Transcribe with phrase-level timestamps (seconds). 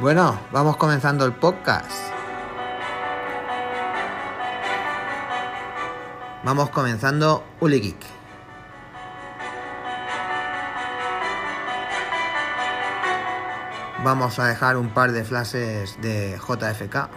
[0.00, 1.90] Bueno, vamos comenzando el podcast.
[6.42, 7.98] Vamos comenzando Uli Geek.
[14.02, 17.10] Vamos a dejar un par de flashes de JFK.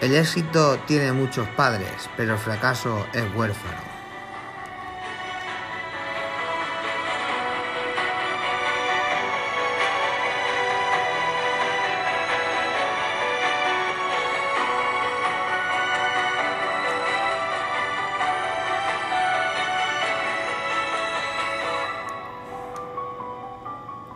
[0.00, 3.87] El éxito tiene muchos padres, pero el fracaso es huérfano.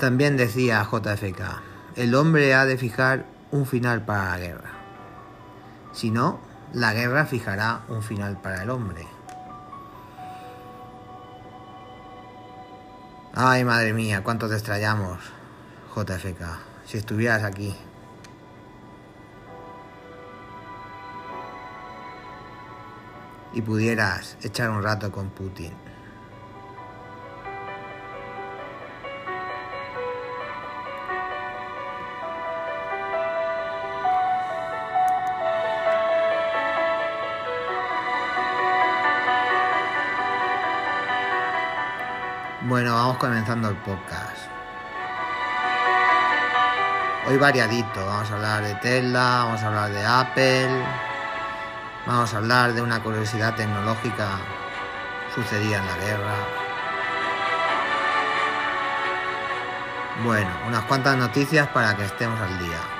[0.02, 1.62] También decía JFK,
[1.94, 4.70] el hombre ha de fijar un final para la guerra.
[5.92, 6.40] Si no,
[6.72, 9.06] la guerra fijará un final para el hombre.
[13.32, 15.20] Ay, madre mía, cuánto te extrañamos,
[15.94, 16.42] JFK,
[16.84, 17.72] si estuvieras aquí.
[23.52, 25.91] Y pudieras echar un rato con Putin.
[43.22, 44.48] Comenzando el podcast.
[47.28, 50.84] Hoy variadito, vamos a hablar de Tesla, vamos a hablar de Apple,
[52.04, 54.40] vamos a hablar de una curiosidad tecnológica
[55.36, 56.34] sucedida en la guerra.
[60.24, 62.91] Bueno, unas cuantas noticias para que estemos al día.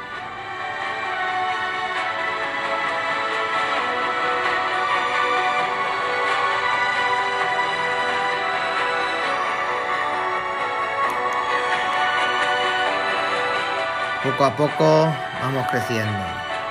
[14.23, 16.25] Poco a poco vamos creciendo,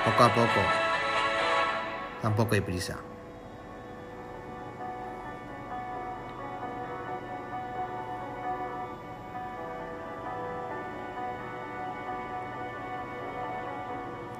[0.06, 0.60] poco a poco.
[2.22, 2.96] Tampoco hay prisa.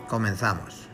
[0.09, 0.92] Comenzamos.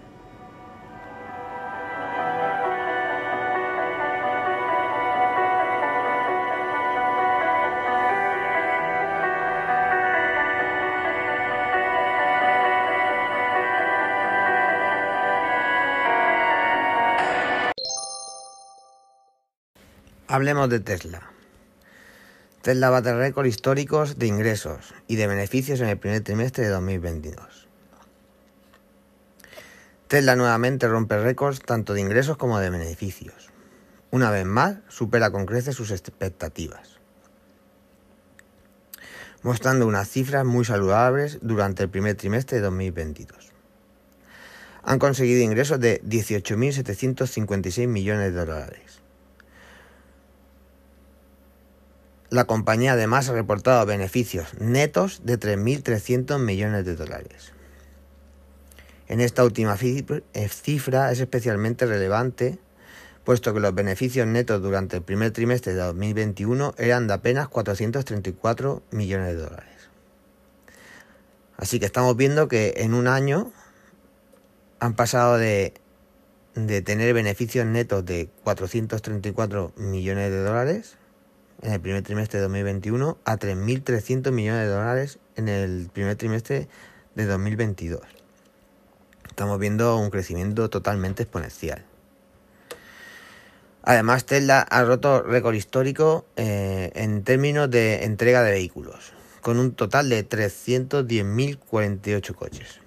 [20.38, 21.32] Hablemos de Tesla.
[22.62, 27.66] Tesla bate récords históricos de ingresos y de beneficios en el primer trimestre de 2022.
[30.06, 33.50] Tesla nuevamente rompe récords tanto de ingresos como de beneficios.
[34.12, 37.00] Una vez más, supera con creces sus expectativas,
[39.42, 43.50] mostrando unas cifras muy saludables durante el primer trimestre de 2022.
[44.84, 49.02] Han conseguido ingresos de 18.756 millones de dólares
[52.30, 57.54] La compañía además ha reportado beneficios netos de 3.300 millones de dólares.
[59.06, 62.58] En esta última eh, cifra es especialmente relevante,
[63.24, 68.82] puesto que los beneficios netos durante el primer trimestre de 2021 eran de apenas 434
[68.90, 69.88] millones de dólares.
[71.56, 73.50] Así que estamos viendo que en un año
[74.80, 75.72] han pasado de,
[76.54, 80.98] de tener beneficios netos de 434 millones de dólares
[81.62, 86.68] en el primer trimestre de 2021 a 3.300 millones de dólares en el primer trimestre
[87.14, 88.00] de 2022.
[89.28, 91.84] Estamos viendo un crecimiento totalmente exponencial.
[93.82, 99.72] Además, Tesla ha roto récord histórico eh, en términos de entrega de vehículos, con un
[99.72, 102.80] total de 310.048 coches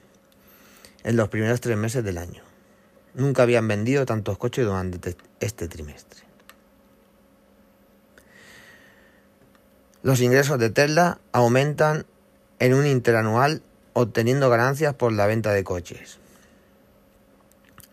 [1.03, 2.43] en los primeros tres meses del año.
[3.13, 6.30] Nunca habían vendido tantos coches durante este trimestre.
[10.03, 12.07] Los ingresos de Tesla aumentan
[12.57, 13.61] en un interanual
[13.93, 16.17] obteniendo ganancias por la venta de coches.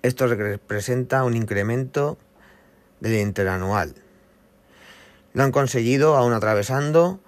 [0.00, 2.16] Esto representa un incremento
[3.00, 3.94] del interanual.
[5.34, 7.20] Lo han conseguido aún atravesando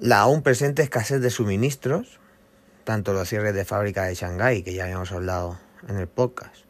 [0.00, 2.18] la aún presente escasez de suministros,
[2.82, 5.58] tanto los cierres de fábrica de Shanghái, que ya habíamos hablado
[5.88, 6.64] en el podcast,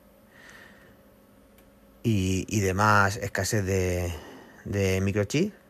[2.03, 4.12] y, demás escasez de,
[4.64, 5.66] de microchips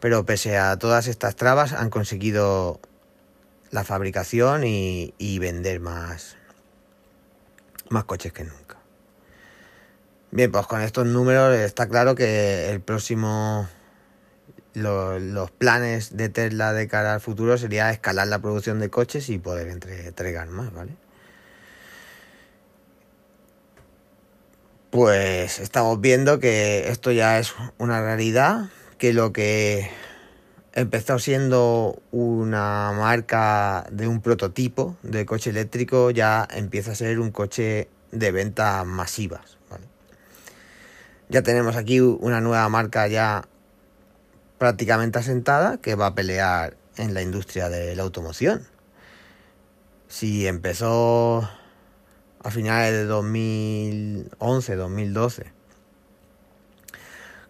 [0.00, 2.80] pero pese a todas estas trabas han conseguido
[3.70, 6.36] la fabricación y, vender más,
[7.88, 8.76] más coches que nunca.
[10.30, 13.68] Bien, pues con estos números está claro que el próximo
[14.74, 19.38] los planes de Tesla de cara al futuro sería escalar la producción de coches y
[19.38, 20.92] poder entregar más, ¿vale?
[24.90, 29.88] Pues estamos viendo que esto ya es una realidad, que lo que
[30.72, 37.30] empezó siendo una marca de un prototipo de coche eléctrico ya empieza a ser un
[37.30, 39.56] coche de ventas masivas.
[41.28, 43.46] Ya tenemos aquí una nueva marca ya
[44.56, 48.66] prácticamente asentada que va a pelear en la industria de la automoción.
[50.08, 51.48] Si empezó
[52.42, 55.57] a finales de 2011, 2012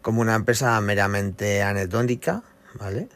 [0.08, 2.42] como una empresa meramente anecdótica,
[2.80, 3.10] ¿vale?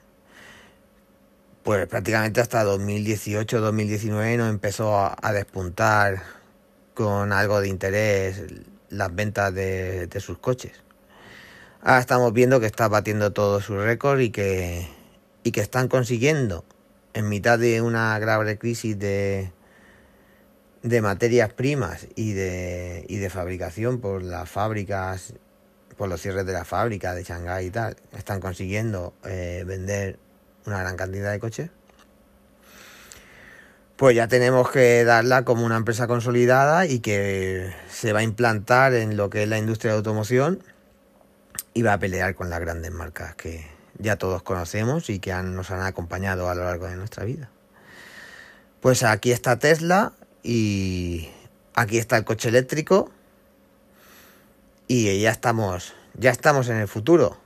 [1.63, 6.23] Pues prácticamente hasta 2018-2019 no empezó a, despuntar
[6.93, 8.43] con algo de interés
[8.91, 10.83] las ventas de, sus coches.
[11.81, 14.87] Ahora estamos viendo que está batiendo todos sus récords y que,
[15.45, 16.63] y que están consiguiendo,
[17.15, 19.51] en mitad de una grave crisis de,
[20.83, 25.33] de materias primas y de, y de fabricación por las fábricas,
[25.97, 30.19] por los cierres de la fábrica de Shanghái y tal, están consiguiendo eh, vender
[30.67, 31.71] una gran cantidad de coches,
[33.97, 38.95] pues ya tenemos que darla como una empresa consolidada y que se va a implantar
[38.95, 40.63] en lo que es la industria de automoción
[41.75, 43.67] y va a pelear con las grandes marcas que
[43.99, 47.51] ya todos conocemos y que nos han acompañado a lo largo de nuestra vida.
[48.81, 50.13] Pues aquí está Tesla
[50.43, 51.31] y
[51.75, 53.11] aquí está el coche eléctrico
[54.87, 57.37] y ya estamos, ya estamos en el futuro.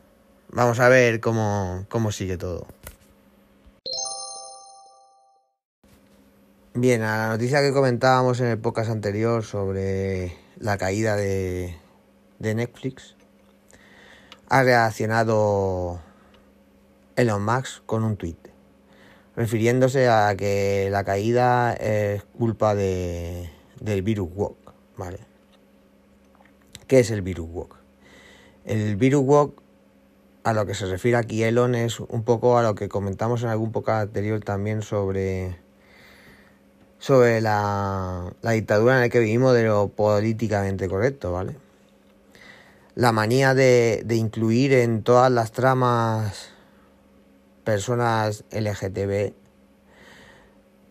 [0.49, 2.67] Vamos a ver cómo, cómo sigue todo.
[6.75, 11.77] Bien, a la noticia que comentábamos en el podcast anterior sobre la caída de,
[12.39, 13.17] de Netflix,
[14.49, 16.01] ha reaccionado
[17.17, 18.37] Elon Musk con un tweet
[19.37, 23.51] refiriéndose a que la caída es culpa de,
[23.81, 24.57] del virus walk,
[24.97, 25.19] ¿vale?
[26.87, 27.77] ¿Qué es el virus walk?
[28.65, 29.63] El virus walk
[30.45, 33.49] a lo que se refiere aquí Elon es un poco a lo que comentamos en
[33.49, 35.57] algún podcast anterior también sobre
[36.99, 41.57] sobre la, dictadura en la que vivimos de lo políticamente correcto, ¿vale?
[42.95, 46.51] La manía de, incluir en todas las tramas
[47.65, 49.35] personas LGTB,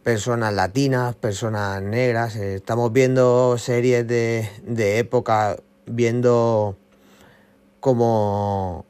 [0.03, 2.35] personas latinas, personas negras.
[2.35, 6.77] Estamos viendo series de, de época, viendo
[7.79, 8.85] como,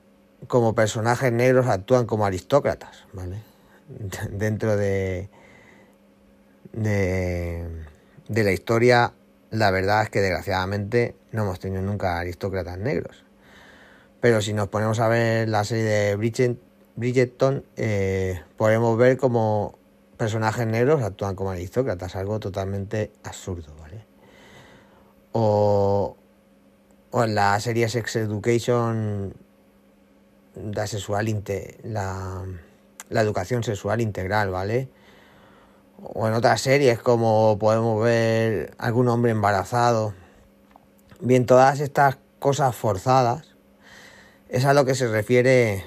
[0.47, 3.41] como personajes negros actúan como aristócratas, ¿vale?
[4.31, 5.29] Dentro de,
[6.73, 9.13] de, la historia,
[9.51, 13.23] la verdad es que desgraciadamente no hemos tenido nunca aristócratas negros.
[14.21, 16.57] Pero si nos ponemos a ver la serie de Bridget,
[16.95, 19.77] Bridgerton, eh, podemos ver como
[20.17, 24.05] personajes negros actúan como aristócratas, algo totalmente absurdo, ¿vale?
[25.33, 26.15] O,
[27.15, 29.33] o en la serie Sex Education,
[30.73, 31.43] la, sexual,
[31.83, 32.43] la,
[33.09, 34.89] la educación sexual integral, ¿vale?
[36.03, 40.13] o en otras series como podemos ver algún hombre embarazado.
[41.21, 43.55] Bien, todas estas cosas forzadas
[44.49, 45.85] es a lo que se refiere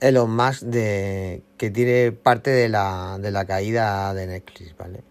[0.00, 5.04] Elon Musk de que tiene parte de la, de la caída de Netflix, ¿vale?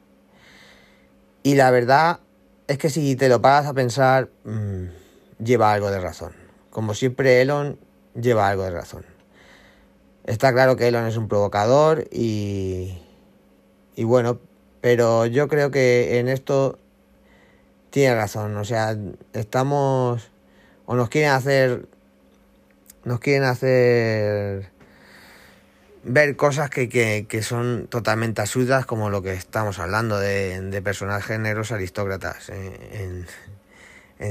[1.41, 2.19] Y la verdad
[2.67, 5.04] es que si te lo paras a pensar, mm,
[5.45, 6.33] lleva algo de razón.
[6.69, 7.79] Como siempre, Elon
[8.19, 9.05] lleva algo de razón.
[10.25, 12.97] Está claro que Elon es un provocador y,
[13.95, 14.39] y bueno,
[14.81, 16.79] pero yo creo que en esto
[17.91, 18.57] tiene razón.
[18.57, 18.97] O sea,
[19.33, 20.31] estamos.
[20.85, 21.87] O nos quieren hacer.
[23.03, 24.71] Nos quieren hacer.
[26.03, 30.81] Ver cosas que, que, que son totalmente absurdas, como lo que estamos hablando de, de
[30.81, 33.25] personajes negros aristócratas en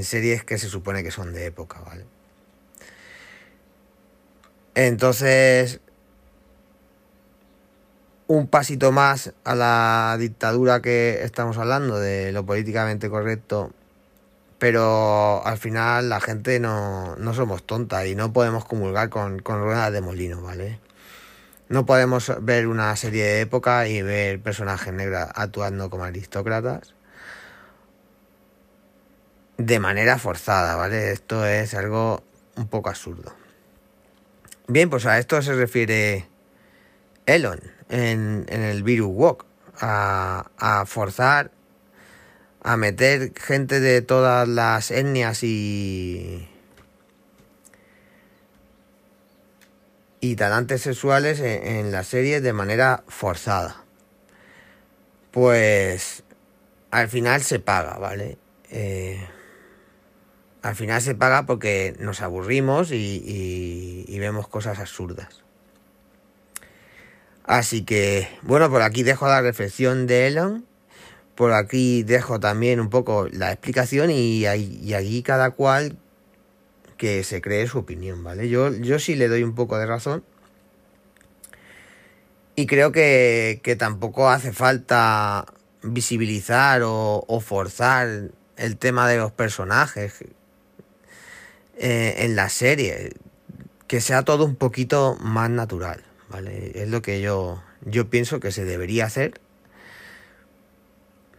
[0.03, 2.05] series que se supone que son de época, ¿vale?
[4.75, 5.81] Entonces,
[8.27, 13.73] un pasito más a la dictadura que estamos hablando, de lo políticamente correcto,
[14.59, 19.61] pero al final la gente no, no somos tontas y no podemos comulgar con, con
[19.63, 20.81] ruedas de molino, ¿vale?
[21.69, 26.95] No podemos ver una serie de época y ver personajes negros actuando como aristócratas
[29.59, 31.13] de manera forzada, ¿vale?
[31.13, 32.23] Esto es algo
[32.57, 33.35] un poco absurdo.
[34.67, 36.29] Bien, pues a esto se refiere
[37.27, 39.47] Elon en, el virus walk,
[39.81, 41.51] a, a, forzar,
[42.63, 46.49] a meter gente de todas las etnias y,
[50.21, 53.85] y talantes sexuales en, la serie de manera forzada.
[55.31, 56.23] Pues
[56.91, 58.39] al final se paga, ¿vale?
[58.71, 59.29] Eh,
[60.65, 65.43] al final se paga porque nos aburrimos y, vemos cosas absurdas.
[67.45, 70.65] Así que, bueno, por aquí dejo la reflexión de Elon.
[71.35, 75.99] Por aquí dejo también un poco la explicación y, y cada cual
[76.97, 78.49] que se cree su opinión, ¿vale?
[78.49, 80.25] Yo, yo sí le doy un poco de razón.
[82.57, 85.45] Y creo que, tampoco hace falta
[85.83, 90.25] visibilizar o, forzar el tema de los personajes
[91.79, 93.13] eh, en la serie.
[93.87, 96.73] Que sea todo un poquito más natural, ¿vale?
[96.75, 99.41] Es lo que yo, yo pienso que se debería hacer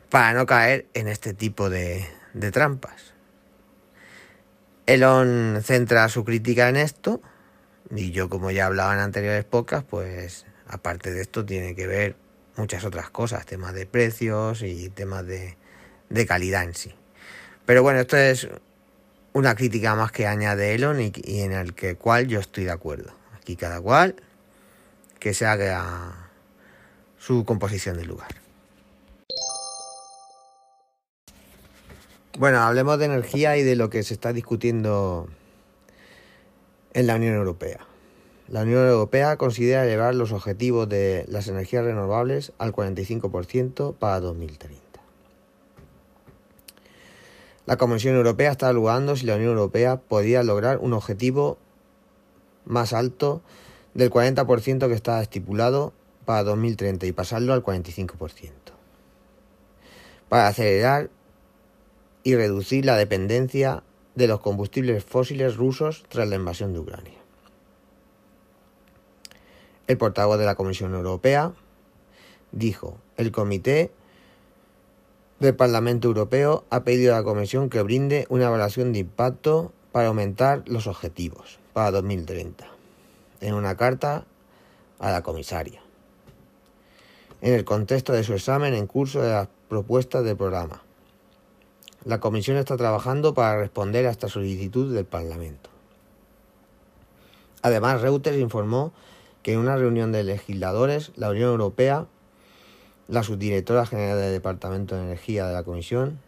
[0.10, 3.14] para no caer en este tipo de, de trampas.
[4.86, 7.22] Elon centra su crítica en esto
[7.90, 12.16] y yo como ya hablaba en anteriores podcasts, pues aparte de esto tiene que ver
[12.56, 15.58] muchas otras cosas, temas de precios y temas de,
[16.28, 16.94] calidad en sí.
[17.66, 18.48] Pero bueno, esto es
[19.36, 23.12] una crítica más que añade Elon y, en el que cual yo estoy de acuerdo.
[23.36, 24.16] Aquí cada cual
[25.20, 26.30] que se haga
[27.20, 28.30] su composición de lugar.
[32.40, 35.28] Bueno, hablemos de energía y de lo que se está discutiendo
[36.94, 37.86] en la Unión Europea.
[38.48, 44.85] La Unión Europea considera elevar los objetivos de las energías renovables al 45% para 2030.
[47.66, 51.58] La Comisión Europea está evaluando si la Unión Europea podría lograr un objetivo
[52.66, 53.42] más alto
[53.96, 55.94] del 40% que está estipulado
[56.26, 58.52] para 2030 y pasarlo al 45%.
[60.30, 61.10] Para acelerar
[62.24, 63.84] y reducir la dependencia
[64.16, 67.20] de los combustibles fósiles rusos tras la invasión de Ucrania.
[69.88, 71.54] El portavoz de la Comisión Europea
[72.52, 73.92] dijo, el Comité
[75.40, 80.08] del Parlamento Europeo ha pedido a la Comisión que brinde una evaluación de impacto para
[80.08, 82.66] aumentar los objetivos para 2030,
[83.42, 84.26] en una carta
[85.00, 85.82] a la comisaria,
[87.42, 90.84] en el contexto de su examen en curso de las propuestas del programa.
[92.06, 95.70] La Comisión está trabajando para responder a esta solicitud del Parlamento.
[97.62, 98.94] Además, Reuters informó
[99.42, 102.06] que en una reunión de legisladores, la Unión Europea,
[103.08, 106.20] la subdirectora general del Departamento de Energía de la Comisión,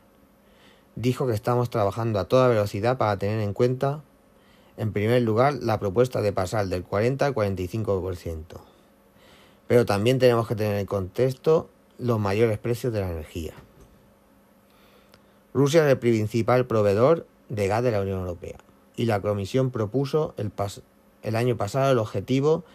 [0.96, 4.01] dijo que estamos trabajando a toda velocidad para tener en cuenta,
[4.77, 8.43] en primer lugar, la propuesta de pasar del 40 al 45%.
[9.67, 13.53] Pero también tenemos que tener en contexto los mayores precios de la energía.
[15.53, 18.57] Rusia es el principal proveedor de gas de la Unión Europea
[18.96, 22.65] y la Comisión propuso el, año pasado el objetivo de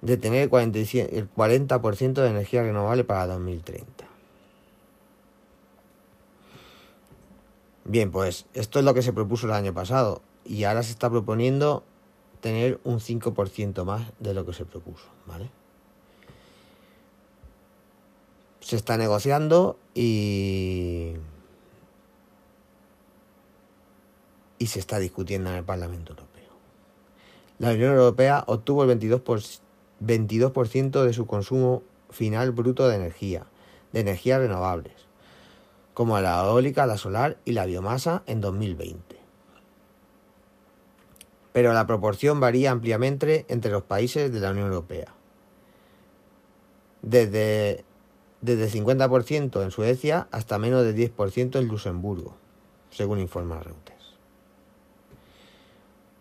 [0.00, 4.06] tener el 40% de energía renovable para 2030.
[7.84, 11.08] Bien, pues esto es lo que se propuso el año pasado y ahora se está
[11.08, 11.84] proponiendo
[12.40, 15.50] tener un 5% más de lo que se propuso, ¿vale?
[18.60, 21.14] Se está negociando y
[24.58, 26.52] y se está discutiendo en el Parlamento Europeo.
[27.58, 29.60] La Unión Europea obtuvo el 22%,
[30.00, 30.52] 22
[31.04, 33.46] de su consumo final bruto de energía,
[33.92, 34.94] de energías renovables,
[35.94, 39.16] como la eólica, la solar y la biomasa en 2020.
[41.52, 45.12] Pero la proporción varía ampliamente entre los países de la Unión Europea.
[47.02, 47.84] Desde,
[48.40, 52.36] desde 50% en Suecia hasta menos de 10% en Luxemburgo,
[52.90, 54.16] según informa Reuters.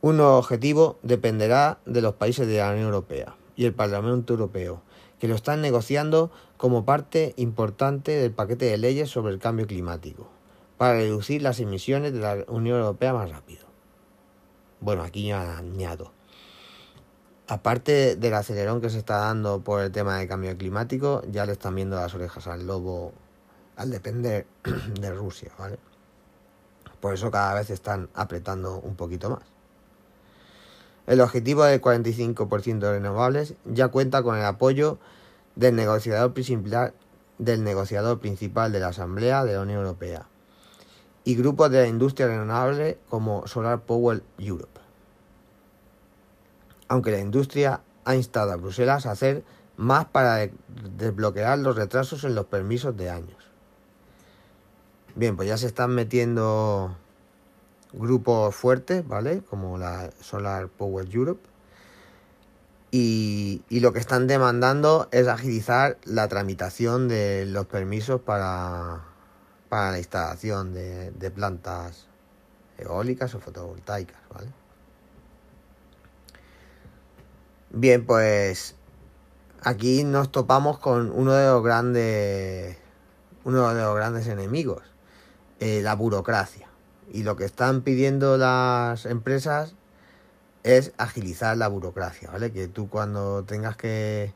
[0.02, 4.82] Un nuevo objetivo dependerá de los países de la Unión Europea y el Parlamento Europeo,
[5.20, 10.30] que lo están negociando como parte importante del paquete de leyes sobre el cambio climático,
[10.78, 13.66] para reducir las emisiones de la Unión Europea más rápido.
[14.80, 16.14] Bueno, aquí añado.
[17.48, 21.54] Aparte del acelerón que se está dando por el tema del cambio climático, ya le
[21.54, 23.14] están viendo las orejas al lobo
[23.76, 24.46] al depender
[25.00, 25.80] de Rusia, ¿vale?
[27.00, 29.57] Por eso cada vez están apretando un poquito más.
[31.08, 35.00] El objetivo del 45% de renovables ya cuenta con el apoyo
[35.56, 36.94] del negociador, principal,
[37.38, 40.28] del negociador principal de la Asamblea de la Unión Europea
[41.24, 44.80] y grupos de la industria renovable como Solar Power Europe.
[46.90, 49.44] Aunque la industria ha instado a Bruselas a hacer
[49.78, 50.50] más para
[50.98, 53.52] desbloquear los retrasos en los permisos de años.
[55.16, 56.96] Bien, pues ya se están metiendo
[57.98, 59.42] grupos fuertes, ¿vale?
[59.50, 61.42] Como la Solar Power Europe.
[62.92, 69.04] y, lo que están demandando es agilizar la tramitación de los permisos para,
[69.70, 72.08] para la instalación de, plantas
[72.78, 74.48] eólicas o fotovoltaicas, ¿vale?
[77.70, 78.76] Bien, pues
[79.62, 82.78] aquí nos topamos con uno de los grandes
[83.44, 84.84] uno de los grandes enemigos,
[85.60, 86.67] eh, la burocracia.
[87.12, 89.76] Y lo que están pidiendo las empresas
[90.64, 92.52] es agilizar la burocracia, ¿vale?
[92.52, 94.34] Que tú cuando tengas que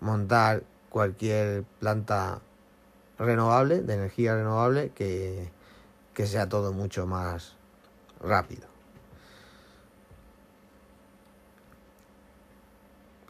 [0.00, 2.40] montar cualquier planta
[3.18, 5.50] renovable, de energía renovable, que,
[6.14, 7.56] que sea todo mucho más
[8.20, 8.68] rápido.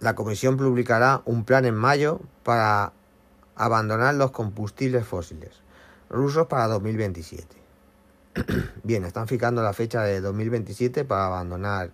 [0.01, 2.93] La Comisión publicará un plan en mayo para
[3.57, 5.63] abandonar los combustibles fósiles
[6.11, 7.64] rusos para 2027.
[8.83, 11.91] Bien, están fijando la fecha de 2027 para abandonar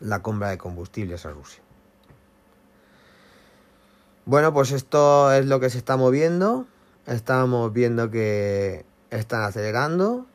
[0.00, 1.62] la compra de combustibles a Rusia.
[4.24, 6.66] Bueno, pues esto es lo que se está moviendo.
[7.06, 10.26] Estamos viendo que están acelerando.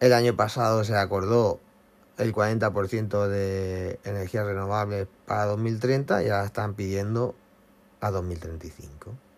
[0.00, 1.60] El año pasado se acordó
[2.18, 7.34] el 40% de energías renovables para 2030 y ahora están pidiendo
[8.00, 9.29] a 2035.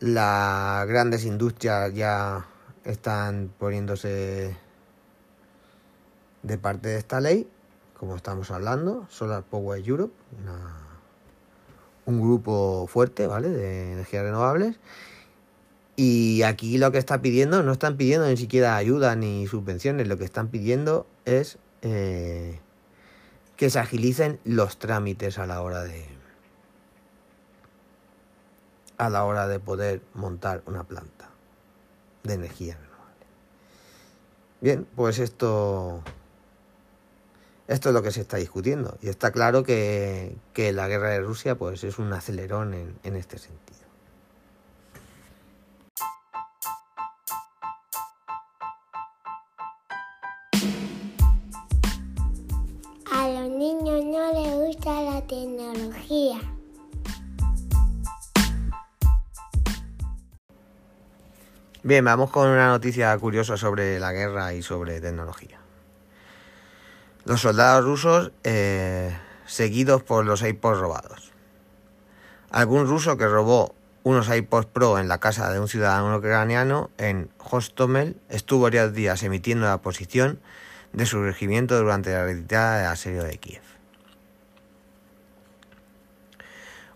[0.00, 2.46] Las grandes industrias ya
[2.84, 4.54] están poniéndose
[6.42, 7.48] de parte de esta ley,
[7.98, 10.12] como estamos hablando, Solar Power Europe,
[12.04, 13.48] un grupo fuerte, ¿vale?
[13.48, 14.78] De energías renovables.
[15.96, 20.18] Y aquí lo que está pidiendo, no están pidiendo ni siquiera ayuda ni subvenciones, lo
[20.18, 22.60] que están pidiendo es eh,
[23.56, 26.15] que se agilicen los trámites a la hora de,
[28.98, 31.30] a la hora de poder montar una planta
[32.22, 33.26] de energía renovable.
[34.60, 36.02] Bien, pues esto,
[37.68, 41.56] esto es lo que se está discutiendo y está claro que, la guerra de Rusia
[41.56, 43.85] pues, es un acelerón en, en este sentido.
[61.86, 65.60] Bien, vamos con una noticia curiosa sobre la guerra y sobre tecnología.
[67.24, 71.32] Los soldados rusos eh, seguidos por los iPods robados.
[72.50, 77.30] Algún ruso que robó unos iPods Pro en la casa de un ciudadano ucraniano en
[77.38, 80.40] Hostomel estuvo varios días emitiendo la posición
[80.92, 83.65] de su regimiento durante la retirada del asedio de Kiev.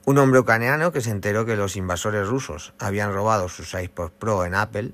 [0.06, 4.44] Un hombre ucraniano que se enteró que los invasores rusos habían robado sus iPods Pro
[4.44, 4.92] en Apple,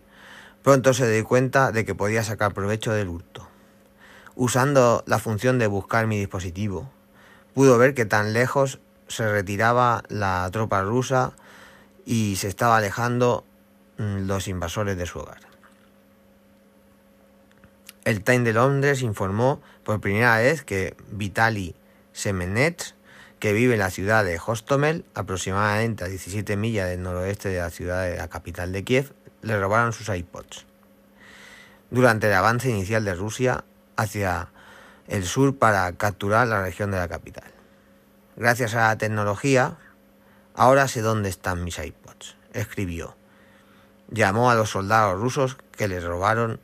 [0.62, 3.48] pronto se dio cuenta de que podía sacar provecho del hurto.
[4.34, 6.90] Usando la función de buscar mi dispositivo,
[7.54, 11.32] pudo ver que tan lejos se retiraba la tropa rusa
[12.04, 13.44] y se estaba alejando
[13.98, 15.38] mm, los invasores de su hogar.
[18.04, 21.76] El Time de Londres informó por primera vez que Vitaly
[22.12, 22.95] Semenets
[23.38, 27.70] que vive en la ciudad de Hostomel, aproximadamente a 17 millas del noroeste de la
[27.70, 30.66] ciudad de la capital de Kiev, le robaron sus iPods.
[31.90, 33.64] Durante el avance inicial de Rusia
[33.96, 34.48] hacia
[35.08, 37.50] el sur para capturar la región de la capital.
[38.36, 39.76] Gracias a la tecnología,
[40.54, 43.16] ahora sé dónde están mis iPods, escribió.
[44.10, 46.60] Llamó a los soldados rusos que les robaron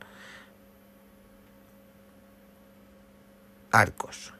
[3.71, 4.33] arcos.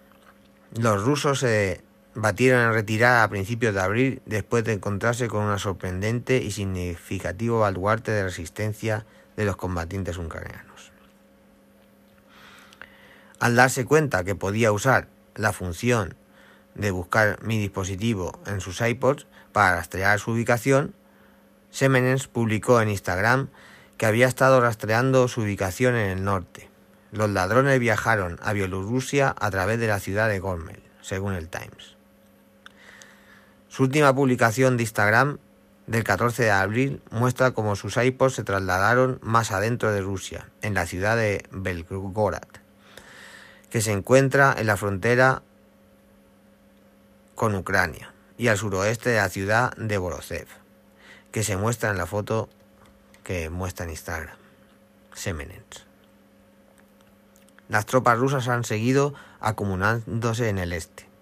[0.75, 1.83] Los rusos se
[2.15, 7.59] batieron en retirada a principios de abril después de encontrarse con una sorprendente y significativo
[7.59, 10.91] baluarte de resistencia de los combatientes ucranianos.
[13.39, 16.15] Al darse cuenta que podía usar la función
[16.75, 20.93] de buscar mi dispositivo en sus iPods para rastrear su ubicación,
[21.69, 23.49] Semenens publicó en Instagram
[23.97, 26.69] que había estado rastreando su ubicación en el norte.
[27.11, 31.92] Los ladrones viajaron a Bielorrusia a través de la ciudad de Gormel, según el Times.
[33.73, 35.39] Su última publicación de Instagram
[35.87, 40.75] del 14 de abril muestra cómo sus iPods se trasladaron más adentro de Rusia, en
[40.75, 42.37] la ciudad de Belgorod,
[43.71, 45.41] que se encuentra en la frontera
[47.33, 50.45] con Ucrania, y al suroeste de la ciudad de Borosev,
[51.31, 52.49] que se muestra en la foto
[53.23, 54.37] que muestra en Instagram.
[55.15, 55.87] Semenens.
[57.69, 61.12] Las tropas rusas han seguido acumulándose en el este.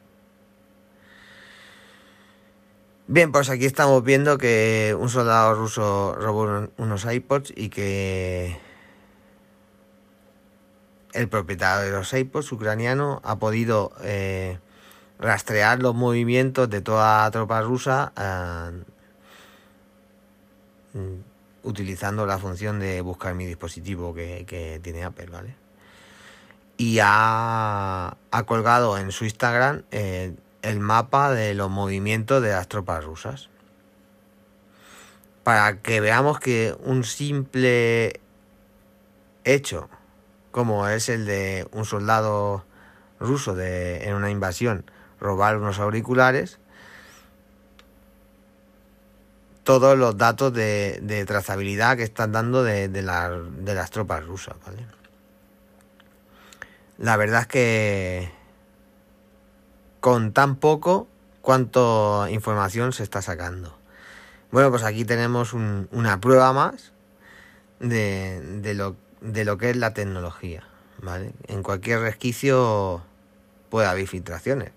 [3.14, 8.58] Bien, pues aquí estamos viendo que un soldado ruso robó unos iPods y que
[11.12, 14.60] el propietario de los iPods ucraniano ha podido eh,
[15.20, 18.14] rastrear los movimientos de toda la tropa rusa
[20.94, 21.18] eh,
[21.64, 25.54] utilizando la función de buscar mi dispositivo que, tiene Apple, ¿vale?
[26.78, 33.04] Y ha, colgado en su Instagram eh, el mapa de los movimientos de las tropas
[33.04, 33.50] rusas.
[35.44, 38.20] Para que veamos que un simple
[39.44, 39.90] hecho,
[40.52, 42.64] como es el de un soldado
[43.20, 44.86] ruso de, en una invasión,
[45.20, 46.60] robar unos auriculares,
[49.64, 54.56] todos los datos de, trazabilidad que están dando de, de, las tropas rusas.
[56.98, 58.41] La verdad es que
[60.02, 61.08] con tan poco,
[61.42, 63.78] cuánta información se está sacando.
[64.52, 66.92] Bueno, pues aquí tenemos una prueba más
[67.80, 70.64] de, de, lo, de lo que es la tecnología,
[71.02, 71.32] ¿vale?
[71.48, 73.02] En cualquier resquicio
[73.70, 74.72] puede haber filtraciones.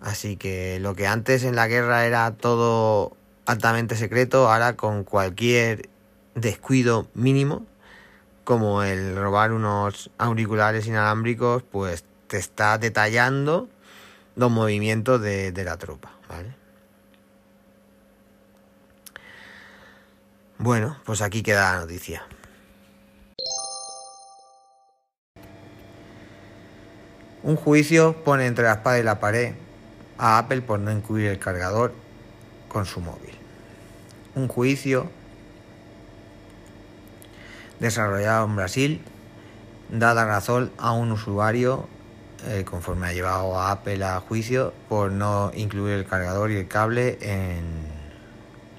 [0.00, 5.88] Así que lo que antes en la guerra era todo altamente secreto, ahora con cualquier
[6.34, 7.66] descuido mínimo,
[8.44, 13.68] como el robar unos auriculares inalámbricos, pues te está detallando
[14.36, 16.54] los movimientos de, la tropa, ¿vale?
[20.58, 22.22] Bueno, pues aquí queda la noticia.
[27.42, 29.54] Un juicio pone entre la espada y la pared
[30.18, 31.94] a Apple por no incluir el cargador
[32.68, 33.34] con su móvil.
[34.34, 35.10] Un juicio
[37.78, 39.02] desarrollado en Brasil
[39.90, 41.88] da la razón a un usuario
[42.46, 46.68] eh, conforme ha llevado a Apple a juicio por no incluir el cargador y el
[46.68, 47.64] cable en,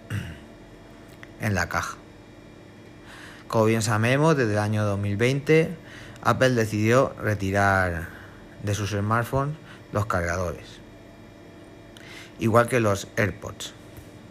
[1.41, 1.97] en la caja.
[3.47, 5.75] Como bien sabemos, desde el año 2020
[6.21, 8.09] Apple decidió retirar
[8.63, 9.55] de sus smartphones
[9.91, 10.77] los cargadores
[12.39, 13.73] igual que los AirPods,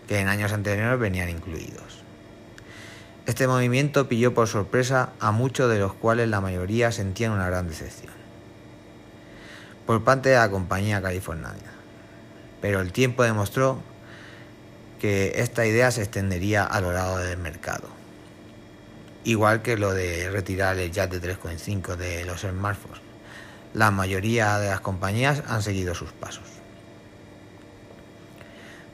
[0.08, 2.04] que en años anteriores venían incluidos.
[3.26, 7.68] Este movimiento pilló por sorpresa a muchos de los cuales la mayoría sentían una gran
[7.68, 8.25] decepción
[9.86, 11.56] por parte de la compañía californiana.
[12.60, 13.80] Pero el tiempo demostró
[14.98, 17.88] que esta idea se extendería a lo largo del mercado.
[19.24, 23.00] Igual que lo de retirar el de 3.5 de los smartphones.
[23.74, 26.44] La mayoría de las compañías han seguido sus pasos.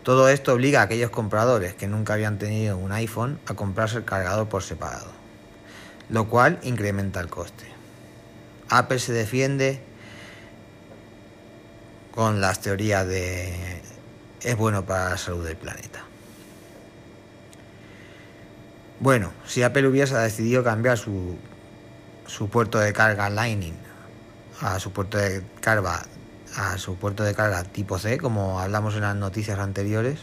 [0.03, 4.05] Todo esto obliga a aquellos compradores que nunca habían tenido un iPhone a comprarse el
[4.05, 5.13] cargador por separado,
[6.09, 7.67] lo cual incrementa el coste.
[8.69, 9.81] Apple se defiende
[12.13, 13.83] con las teorías de
[14.43, 16.05] es bueno para la salud del planeta.
[19.01, 21.37] Bueno, si Apple hubiese decidido cambiar su,
[22.27, 23.75] su puerto de carga Lightning
[24.61, 26.03] a su puerto de carga
[26.57, 30.21] a su puerto de carga tipo C, como hablamos en las noticias anteriores,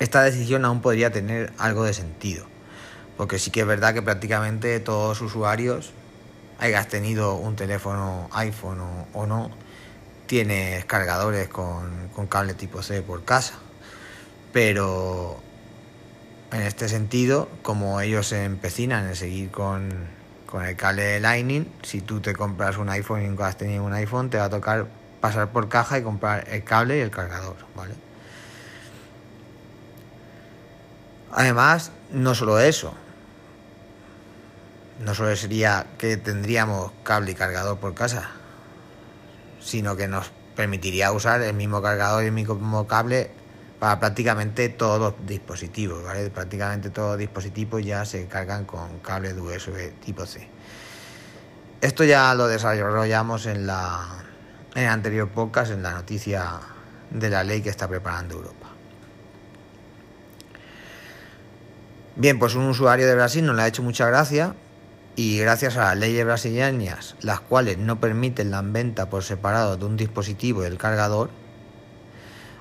[0.00, 2.44] esta decisión aún podría tener algo de sentido.
[3.16, 5.92] Porque sí que es verdad que prácticamente todos los usuarios,
[6.58, 8.80] hayas tenido un teléfono iPhone
[9.12, 9.50] o, no,
[10.28, 13.54] tienes cargadores con, con cable tipo C por casa.
[14.52, 15.40] Pero
[16.52, 20.06] en este sentido, como ellos se empecinan en seguir con,
[20.64, 23.92] el cable de Lightning, si tú te compras un iPhone y nunca has tenido un
[23.92, 24.86] iPhone, te va a tocar
[25.20, 27.94] pasar por caja y comprar el cable y el cargador, ¿vale?
[31.32, 32.94] Además, no solo eso,
[35.00, 38.30] no solo sería que tendríamos cable y cargador por casa,
[39.60, 43.30] sino que nos permitiría usar el mismo cargador y el mismo cable
[43.78, 46.30] para prácticamente todos los dispositivos, ¿vale?
[46.30, 50.48] Prácticamente todos los dispositivos ya se cargan con cable de USB tipo C.
[51.80, 54.24] Esto ya lo desarrollamos en la
[54.74, 56.60] en el anterior podcast, en la noticia
[57.10, 58.68] de la ley que está preparando Europa.
[62.16, 64.54] Bien, pues un usuario de Brasil no le ha hecho mucha gracia
[65.18, 69.84] y gracias a las leyes brasileñas, las cuales no permiten la venta por separado de
[69.84, 71.30] un dispositivo y el cargador,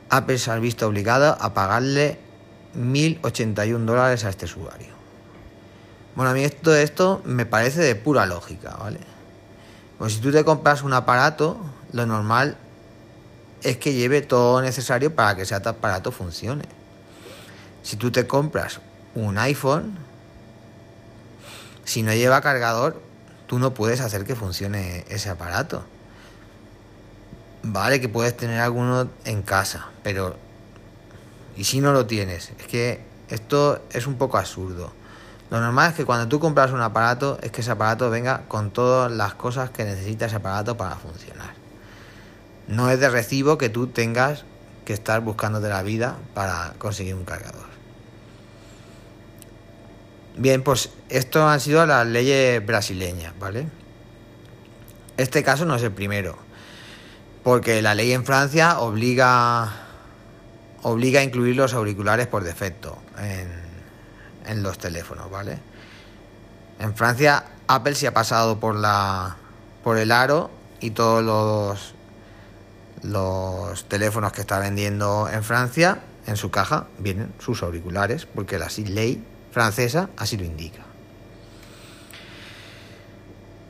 [0.09, 2.17] Apple se ha visto obligada a pagarle
[2.75, 4.87] 1.081 dólares a este usuario.
[6.15, 9.01] Bueno, a mí esto, esto me parece de pura lógica, ¿vale?
[9.99, 11.59] Pues si tú te compras un aparato,
[11.93, 12.57] lo normal
[13.61, 16.65] es que lleve todo necesario para que ese aparato funcione.
[17.83, 18.79] Si tú te compras
[19.13, 20.06] un iPhone,
[21.87, 23.01] si no lleva cargador,
[23.47, 25.85] tú no puedes hacer que funcione ese aparato.
[27.63, 30.35] Vale que puedes tener alguno en casa, pero
[31.55, 32.51] ¿y si no lo tienes?
[32.59, 34.91] Es que esto es un poco absurdo.
[35.49, 38.71] Lo normal es que cuando tú compras un aparato, es que ese aparato venga con
[38.71, 41.53] todas las cosas que necesita ese aparato para funcionar.
[42.67, 44.43] No es de recibo que tú tengas
[44.83, 47.76] que estar buscando de la vida para conseguir un cargador.
[50.37, 53.67] Bien, pues esto han sido las leyes brasileñas, ¿vale?
[55.17, 56.37] Este caso no es el primero,
[57.43, 59.73] porque la ley en Francia obliga,
[60.83, 63.49] obliga a incluir los auriculares por defecto en,
[64.45, 65.57] en los teléfonos, ¿vale?
[66.79, 69.37] En Francia Apple se ha pasado por la
[69.83, 71.95] por el aro y todos los
[73.01, 78.67] los teléfonos que está vendiendo en Francia en su caja vienen sus auriculares porque la
[78.85, 79.23] ley
[79.57, 80.83] francesa así lo indica.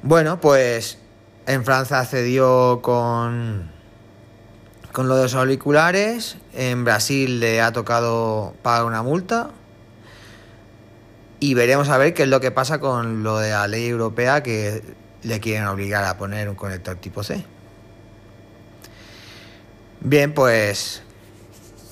[0.03, 0.97] Bueno, pues
[1.45, 3.71] en Francia cedió con
[4.91, 9.51] con lo de los auriculares, en Brasil le ha tocado pagar una multa
[11.39, 14.43] y veremos a ver qué es lo que pasa con lo de la ley europea
[14.43, 14.83] que
[15.23, 17.45] le quieren obligar a poner un conector tipo C.
[20.01, 21.01] Bien, pues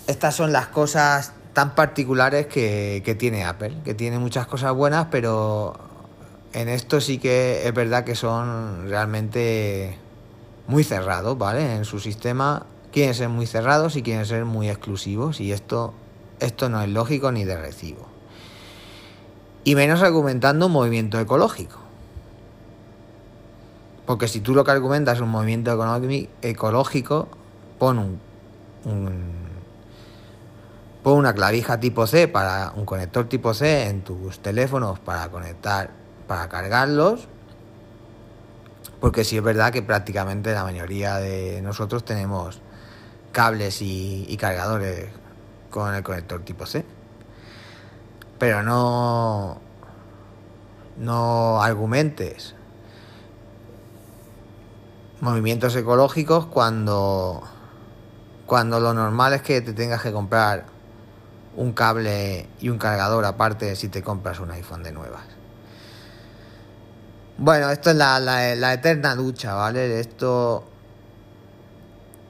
[0.08, 5.08] estas son las cosas tan particulares que, que, tiene Apple, que tiene muchas cosas buenas,
[5.10, 5.74] pero
[6.54, 9.98] en esto sí que es verdad que son realmente
[10.68, 11.76] muy cerrados, ¿vale?
[11.76, 15.96] En su sistema quieren ser muy cerrados y quieren ser muy exclusivos y esto,
[16.40, 18.14] esto no es lógico ni de recibo
[19.66, 21.80] y menos argumentando un movimiento ecológico.
[24.06, 25.72] Porque si tú lo que argumentas es un movimiento
[26.44, 27.28] ecológico,
[27.80, 28.20] pon
[28.86, 29.20] un,
[31.06, 35.92] pon una clavija tipo C para un conector tipo C en tus teléfonos para conectar,
[36.28, 37.28] para cargarlos.
[39.00, 42.60] Porque sí es verdad que prácticamente la mayoría de nosotros tenemos
[43.32, 45.10] cables y, cargadores
[45.70, 46.84] con el conector tipo C
[48.40, 49.62] pero no,
[50.98, 52.56] no argumentes
[55.22, 57.44] movimientos ecológicos cuando,
[58.48, 60.75] cuando lo normal es que te tengas que comprar
[61.56, 65.24] un cable y un cargador aparte si te compras un iPhone de nuevas.
[67.38, 70.00] Bueno, esto es la, la, eterna ducha, ¿vale?
[70.00, 70.64] Esto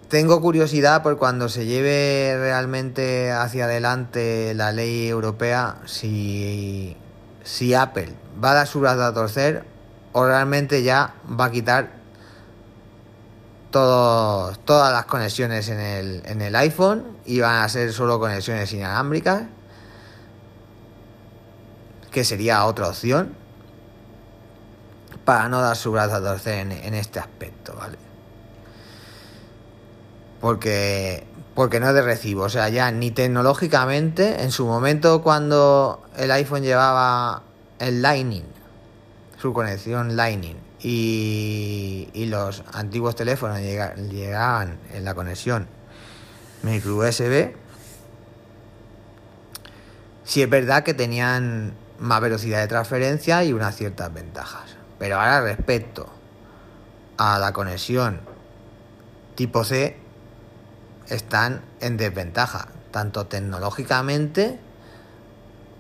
[0.07, 6.97] tengo curiosidad por cuando se lleve realmente hacia adelante la ley europea, si,
[7.43, 9.63] si Apple va a dar su brazo a torcer
[10.11, 12.04] o realmente ya va a quitar
[13.83, 19.43] todas las conexiones en el, en el iPhone y van a ser solo conexiones inalámbricas,
[22.11, 23.35] que sería otra opción
[25.25, 27.97] para no dar su brazo a torcer en, en este aspecto, ¿vale?
[30.45, 32.43] porque, porque no es de recibo.
[32.43, 37.41] O sea, ya ni tecnológicamente, en su momento cuando el iPhone llevaba
[37.79, 38.45] el Lightning,
[39.41, 40.57] su conexión Lightning,
[40.88, 45.67] y, los antiguos teléfonos llegaban en la conexión
[46.62, 47.54] micro USB,
[50.24, 54.76] sí es verdad que tenían más velocidad de transferencia y unas ciertas ventajas.
[55.00, 56.08] Pero ahora respecto
[57.17, 58.19] a la conexión
[59.36, 59.98] tipo C,
[61.08, 64.60] están en desventaja, tanto tecnológicamente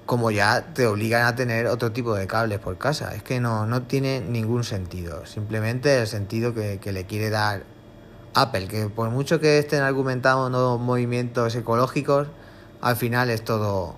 [0.05, 3.15] como ya te obligan a tener otro tipo de cables por casa.
[3.15, 5.25] Es que no, no tiene ningún sentido.
[5.25, 7.63] Simplemente el sentido que, le quiere dar
[8.33, 12.27] Apple, que por mucho que estén argumentando movimientos ecológicos,
[12.81, 13.95] al final es todo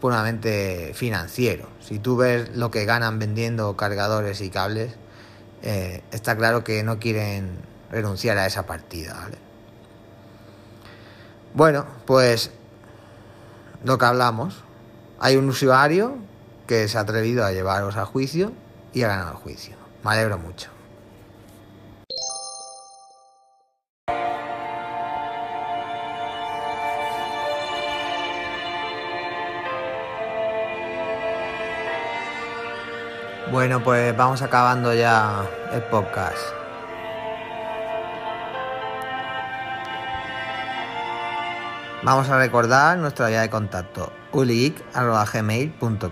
[0.00, 1.68] puramente financiero.
[1.80, 4.94] Si tú ves lo que ganan vendiendo cargadores y cables,
[5.62, 7.58] eh, está claro que no quieren
[7.90, 9.14] renunciar a esa partida.
[9.14, 9.38] ¿vale?
[11.54, 12.50] Bueno, pues
[13.84, 14.64] lo que hablamos.
[15.20, 16.16] Hay un usuario
[16.68, 18.52] que se ha atrevido a llevaros a juicio
[18.92, 19.74] y ha ganado el juicio.
[20.04, 20.70] Me alegro mucho.
[33.50, 36.57] Bueno, pues vamos acabando ya el podcast.
[42.08, 46.08] Vamos a recordar nuestra vía de contacto ulic.gmail.com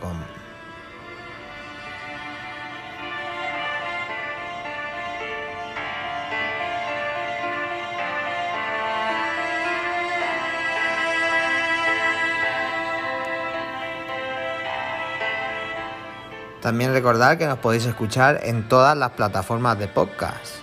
[16.60, 20.56] También recordar que nos podéis escuchar en todas las plataformas de podcast.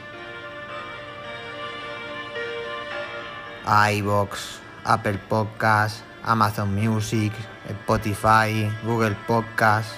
[3.95, 7.33] iBox, Apple Podcast, Amazon Music,
[7.69, 9.89] Spotify, Google Podcast,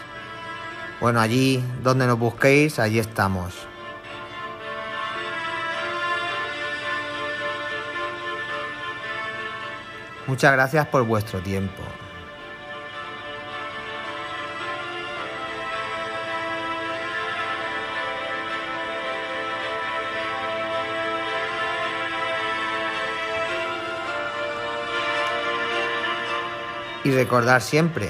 [1.01, 3.67] Bueno, allí donde nos busquéis, allí estamos.
[10.27, 11.83] Muchas gracias por vuestro tiempo.
[27.05, 28.09] Y recordar siempre,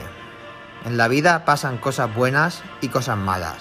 [0.85, 3.57] en la vida pasan cosas buenas y cosas malas,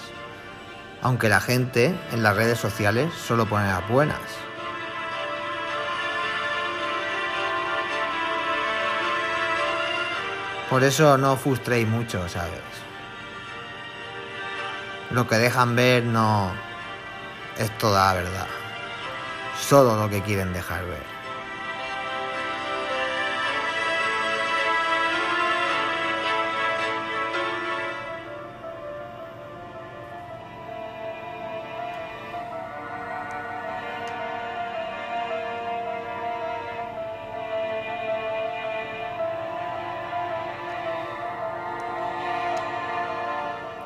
[1.01, 4.17] aunque la gente en las redes sociales solo pone las buenas.
[10.69, 12.61] Por eso no frustréis mucho, ¿sabes?
[15.11, 16.53] Lo que dejan ver no
[17.57, 18.47] es toda la verdad.
[19.59, 21.14] Solo lo que quieren dejar ver.